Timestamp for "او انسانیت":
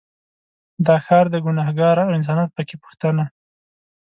2.03-2.49